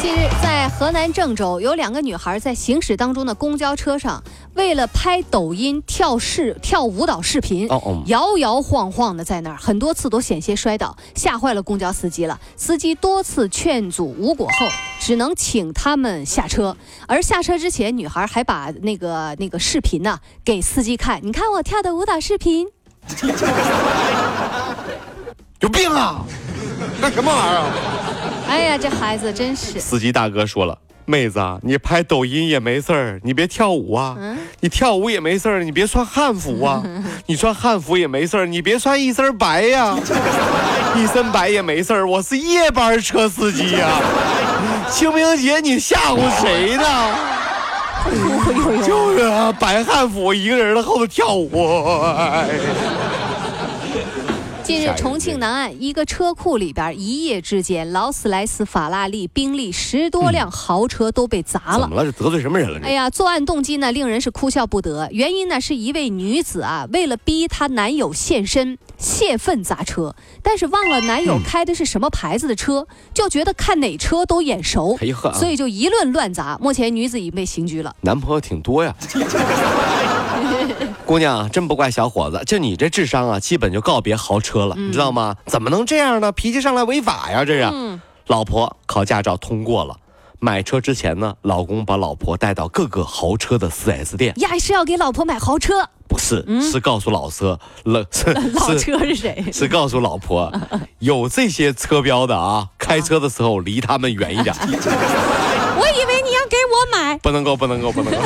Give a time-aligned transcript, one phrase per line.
[0.00, 4.24] 近日，在河南郑州，有两个女孩在行驶当中的公交车上，
[4.54, 12.40] 为了拍抖音跳视跳舞蹈视频，哦哦摇摇晃晃的在那儿，很多次都险些摔倒，吓坏了公交司机了。
[12.56, 14.66] 司机多次劝阻无果后，
[14.98, 16.74] 只能请他们下车。
[17.06, 22.66] 而下车之前，女孩还把那个那个视频呢给司机看，你看我跳的舞蹈视频。
[25.60, 26.24] 有病啊！
[27.02, 27.66] 干什么玩意儿啊？
[28.50, 29.78] 哎呀，这孩子真是。
[29.78, 30.76] 司机大哥说了。
[31.06, 34.16] 妹子啊，你拍抖音也没事儿，你别跳舞啊！
[34.60, 36.82] 你跳舞也没事儿，你别穿汉服啊！
[37.26, 39.96] 你穿汉服也没事儿，你别穿一身白呀！
[40.94, 43.88] 一身白也没事儿，我是夜班车司机呀！
[44.90, 46.84] 清明节你吓唬谁呢？
[48.86, 51.64] 就是啊，白汉服一个人在后头跳舞。
[52.16, 52.48] 哎
[54.70, 61.80] 近日，重庆南岸一个车库里边，一夜之间，劳斯莱斯、法拉利、宾利十多辆豪车都被砸了。
[61.80, 62.04] 怎么了？
[62.04, 62.78] 这得罪什么人了？
[62.84, 65.08] 哎呀，作案动机呢，令人是哭笑不得。
[65.10, 76.56] 原因呢，是一位女子啊，为了逼她男友现身，泄愤砸车，但是忘了男友开的是什么牌子的车，就觉得看哪车都眼熟，哎啊所以就一顿乱砸。
[76.60, 77.92] 目前女子已被刑拘了。
[78.02, 78.94] 男朋友挺多呀。
[81.10, 85.34] 姑娘，真不怪小伙子，就你这智商啊，基本就告别豪车了，你知道吗？
[85.44, 86.30] 怎么能这样呢？
[86.30, 87.64] 脾气上来违法呀，这是。
[87.64, 89.96] 嗯老婆考驾照通过了，
[90.38, 95.88] 买车之前呢，老公把老婆带到各个豪车的 4S 店，呀，是要给老婆买豪车？
[96.06, 99.44] 不是，是告诉老车，老 是车是谁？
[99.52, 100.52] 是告诉老婆，
[101.00, 104.54] 有这些车标的啊，开车的时候离他们远一点。
[104.62, 107.18] 我以为你要给我买。
[107.18, 108.18] 不能够，不能够，不能够。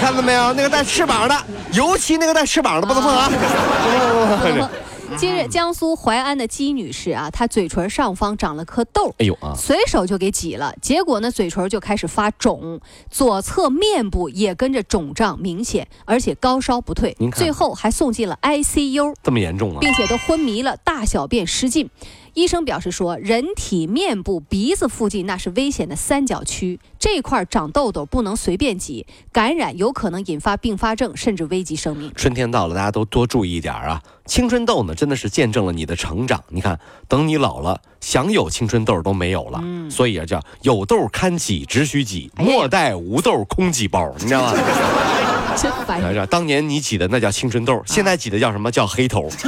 [0.00, 0.52] 看到没有？
[0.54, 1.36] 那个带翅膀的，
[1.72, 3.28] 尤其那个带翅膀的不能碰啊！
[5.16, 9.54] 近日，江苏淮安的姬女士啊，她嘴唇上方长了颗痘，哎呦啊！
[9.56, 12.80] 随手就给挤了，结果呢，嘴唇就开始发肿，
[13.10, 19.78] 左侧面部也跟着肿胀明显，而且高烧不退最后还送进了 ICU，这么严重啊？
[19.80, 21.88] 并且都昏迷了，大小便失禁。
[22.34, 32.12] 医生表示说，人体面部、鼻子附近那是危险的三角区，这块长痘痘不能随便挤，感染有可能引发并发症，甚至危及生命。
[32.14, 34.00] 春天到了，大家都多注意一点啊！
[34.28, 36.40] 青春痘呢，真的是见证了你的成长。
[36.48, 36.78] 你看，
[37.08, 39.60] 等你老了，想有青春痘都没有了。
[39.90, 44.52] 所以啊，叫有痘堪挤，只许挤，莫待无痘空挤包，你知道吗？
[45.56, 46.00] 真烦？
[46.28, 49.28] 当年你挤的那叫青春痘，现在挤的叫什么叫黑头？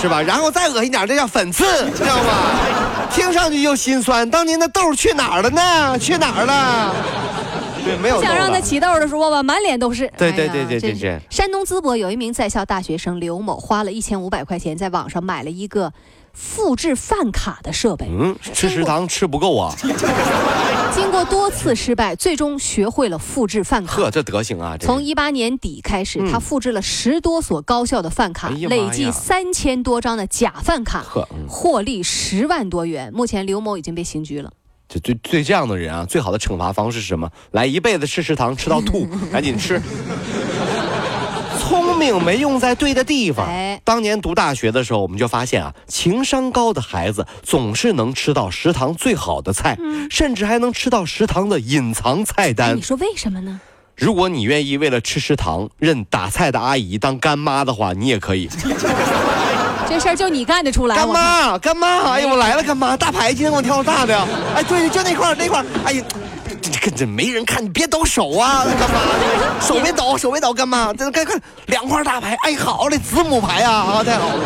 [0.00, 0.22] 是吧？
[0.22, 2.32] 然后再恶心点，这叫粉刺，知道吗？
[3.12, 4.28] 听上去就心酸。
[4.30, 5.98] 当年的痘去哪儿了呢？
[5.98, 6.94] 去哪儿了？
[7.84, 8.60] 对，没有想让他。
[8.60, 10.06] 起痘的时候吧，满脸都是。
[10.18, 15.90] 对对对对对对山东淄博有一名在校大学生刘某，花了一千五百块钱在网上买了一个
[16.34, 18.06] 复制饭卡的设备。
[18.10, 19.74] 嗯，吃食堂吃不够啊！
[20.94, 23.96] 经过多次失败，最终学会了复制饭卡。
[23.96, 24.76] 呵，这德行啊！
[24.78, 31.02] 从一八年底开始，他复制了十多所高校的饭卡，累计三千多张的假饭卡
[31.48, 33.10] 获利十万多元。
[33.14, 34.52] 目前刘某已经被刑拘了。
[34.90, 37.30] 就对对这样的人啊，最好的惩罚方式是什么？
[37.52, 39.80] 来一辈子吃食堂，吃到吐， 赶紧吃。
[41.60, 43.46] 聪明没用在对的地方。
[43.46, 49.78] 哎当年读大学的时候，我们就发现啊，情商高的孩子总是能吃到食堂最好的菜，
[50.10, 52.82] 甚至还能吃到食堂的隐藏菜哎，单你。
[52.82, 53.60] 说为什么呢？
[53.96, 58.48] 如果你愿意为了吃食堂认打菜的阿姨当干妈的话，你也可以。
[59.90, 60.94] 这事儿就你干得出来？
[60.94, 64.16] 干妈，干妈，哎呀，我来了，干妈，大牌今天给我挑大的，
[64.54, 66.04] 哎，对，就那块儿那块儿，哎呀，
[66.62, 69.00] 这这这没人看，你别抖手啊，干妈，
[69.60, 74.44] 手别抖，手别抖，干妈，这看看两块大牌，哎，好嘞，子母牌啊，啊，太好了，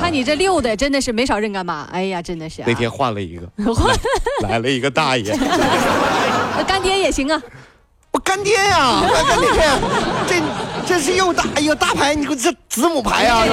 [0.00, 1.88] 看你这溜的，真的是没少认干妈。
[1.92, 2.64] 哎呀，真的是、啊。
[2.68, 3.42] 那天换了一个，
[4.48, 5.34] 来了一个大爷，
[6.56, 7.42] 那干爹也行啊。
[8.12, 9.50] 我干爹呀，干爹，
[10.26, 10.40] 这
[10.86, 13.44] 这是又大哎呀大牌，你给我这子母牌啊，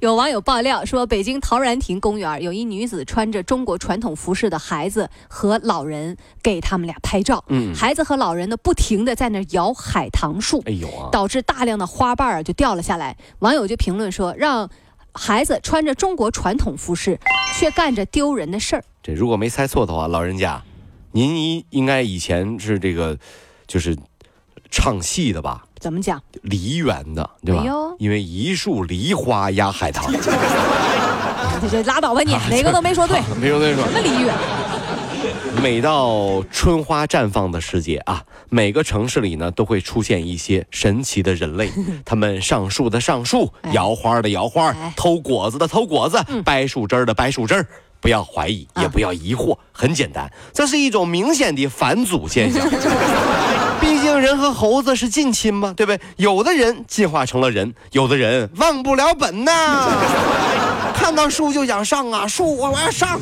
[0.00, 13.16] 有网友爆料说，北京陶然亭公园有一女子穿着中国传统服饰的孩子和老人给他们俩拍照，嗯孩子和老人呢不停的在那摇海棠树，哎呦啊，导致大量的花瓣儿就掉了下来。
[13.38, 14.68] 网友就评论说，让
[15.12, 17.18] 孩子穿着中国传统服饰，
[17.56, 18.84] 却干着丢人的事儿。
[19.02, 20.62] 这如果没猜错的话，老人家，
[21.12, 23.16] 您应应该以前是这个，
[23.68, 23.96] 就是
[24.70, 25.64] 唱戏的吧？
[25.78, 26.20] 怎么讲？
[26.42, 27.70] 梨园的，对吧哎？
[27.98, 30.10] 因为一树梨花压海棠，
[31.60, 33.20] 这这拉倒吧你，哪个都没说对。
[33.40, 33.92] 没说对说什。
[33.92, 34.34] 么梨园？
[35.62, 41.70] 每到春花绽放的时节啊，每个城市里呢都会出现一些神奇的人类，
[42.04, 47.64] 他们上树的上树，哎摇花的摇花哎，偷果子的偷果子，掰树枝的掰树枝。
[48.00, 52.62] 不要怀疑，啊也不要疑惑，很简单，这是一种明显的返祖现象。
[54.24, 56.00] 人和猴子是近亲吗，对不对？
[56.16, 59.90] 有的人进化成了人，有的人忘不了本呐。
[60.94, 63.20] 看到树就想上啊，树我我要上，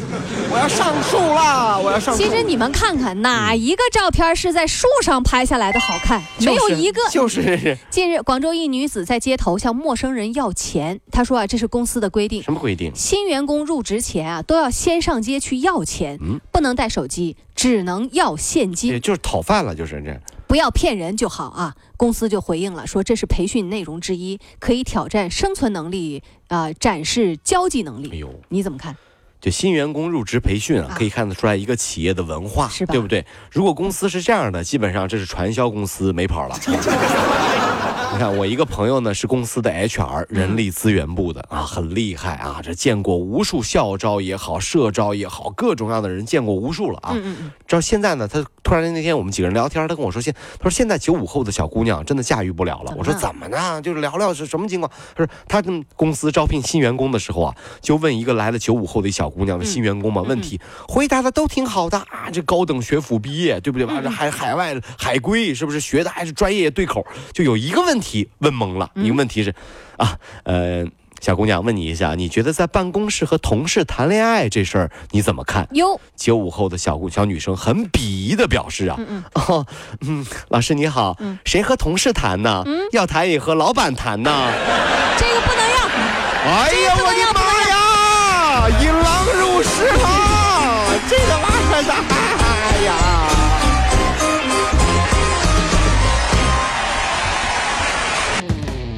[0.50, 2.22] 我要上树啦，我要上树。
[2.22, 6.22] 其实你们看看，哪一个照片是在树上拍下来的好看？
[6.38, 7.00] 没有一个。
[7.10, 11.00] 就是近日，广州一女子在街头向陌生人要钱。
[11.10, 12.92] 她说啊，这是公司的规定，什么规定？
[12.94, 20.20] 新员工入职前啊，都要先上街去要钱，嗯不能带手机，只能要现也金，就是讨饭了，就是这。
[20.52, 21.74] 不要骗人就好啊。
[21.96, 28.10] 公司就回应了，说这是培训内容之一，可以挑战生存能力，啊、展示交际能力。
[28.12, 28.94] 哎呦，你怎么看？
[29.40, 33.24] 就新员工入职培训啊啊，可以看得出来一个企业的文化，是吧对不对？
[33.50, 36.54] 如果公司是这样的，基本上这是传销公司没跑了。
[38.12, 47.12] 你看，我一个朋友呢是公司的 HR 人力资源部的啊，很厉害啊，这见过无数校招也好，社招也好，各种各样的人见过无数了啊。
[47.14, 52.94] 嗯嗯嗯，知道现在呢，他突然那天我们几个人聊天，他跟我说现，他说现在九五后的小姑娘真的驾驭不了了。
[52.96, 53.80] 我说怎么呢？
[53.82, 54.90] 就是聊聊是什么情况？
[55.14, 64.00] 他说他跟公司招聘新员工的时候啊，就问一个来了九五后的一小姑娘的新员工嘛，问题回答的都挺好的啊，这高等学府毕业，对不对吧？
[64.02, 67.04] 这海海外海归是不是学的还是专业对口？
[67.32, 69.54] 就有一个问题问懵了，一个问题是
[69.96, 70.86] 啊，呃。
[71.22, 75.68] 小姑娘，问你一下，你觉得在办公室和同事谈恋爱这事儿你怎么看？
[75.70, 78.98] 哟，九五后的小姑小女生很鄙夷的表示啊，
[79.34, 79.64] 哦，
[80.00, 82.64] 嗯，老师你好，谁和同事谈呢？
[82.90, 84.50] 要谈也和老板谈呢。
[85.16, 85.76] 这个不能要。
[86.44, 87.40] 哎呀，我的妈
[87.70, 88.68] 呀！
[88.82, 91.94] 引狼入室了，这个玩意儿，
[92.42, 92.90] 哎呀！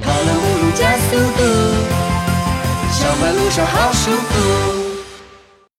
[0.01, 1.41] 跑了五路加速度，
[3.15, 4.74] 小马路上好舒服。